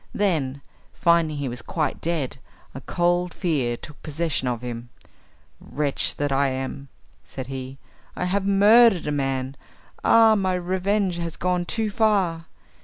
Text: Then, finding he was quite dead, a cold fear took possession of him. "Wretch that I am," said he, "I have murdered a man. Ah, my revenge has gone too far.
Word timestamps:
Then, 0.15 0.61
finding 0.93 1.37
he 1.37 1.47
was 1.47 1.61
quite 1.61 2.01
dead, 2.01 2.37
a 2.73 2.81
cold 2.81 3.35
fear 3.35 3.77
took 3.77 4.01
possession 4.01 4.47
of 4.47 4.63
him. 4.63 4.89
"Wretch 5.59 6.15
that 6.15 6.31
I 6.31 6.47
am," 6.47 6.87
said 7.23 7.45
he, 7.45 7.77
"I 8.15 8.25
have 8.25 8.43
murdered 8.43 9.05
a 9.05 9.11
man. 9.11 9.53
Ah, 10.03 10.33
my 10.33 10.55
revenge 10.55 11.17
has 11.17 11.35
gone 11.37 11.65
too 11.65 11.91
far. 11.91 12.47